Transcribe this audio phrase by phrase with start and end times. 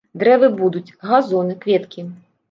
[0.21, 2.07] Дрэвы будуць, газоны, кветкі.